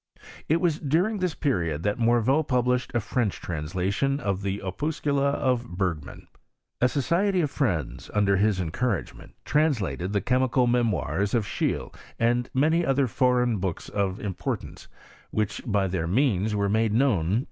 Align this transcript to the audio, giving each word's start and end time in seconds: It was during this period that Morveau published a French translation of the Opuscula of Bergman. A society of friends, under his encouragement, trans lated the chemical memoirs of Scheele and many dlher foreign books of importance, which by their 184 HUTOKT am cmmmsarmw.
It 0.49 0.59
was 0.59 0.79
during 0.79 1.19
this 1.19 1.35
period 1.35 1.83
that 1.83 1.99
Morveau 1.99 2.41
published 2.41 2.89
a 2.95 2.99
French 2.99 3.39
translation 3.39 4.19
of 4.19 4.41
the 4.41 4.59
Opuscula 4.65 5.33
of 5.35 5.77
Bergman. 5.77 6.27
A 6.81 6.89
society 6.89 7.39
of 7.41 7.51
friends, 7.51 8.09
under 8.11 8.37
his 8.37 8.59
encouragement, 8.59 9.35
trans 9.45 9.77
lated 9.77 10.11
the 10.11 10.19
chemical 10.19 10.65
memoirs 10.65 11.35
of 11.35 11.45
Scheele 11.45 11.93
and 12.17 12.49
many 12.51 12.81
dlher 12.81 13.07
foreign 13.07 13.57
books 13.59 13.89
of 13.89 14.19
importance, 14.19 14.87
which 15.29 15.61
by 15.67 15.85
their 15.87 16.07
184 16.07 16.65
HUTOKT 16.65 16.65
am 16.65 16.73
cmmmsarmw. 16.93 17.39